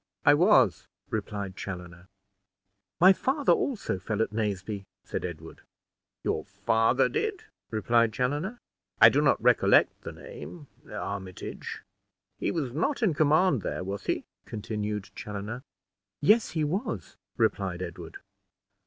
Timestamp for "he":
12.39-12.49, 14.07-14.23, 16.53-16.63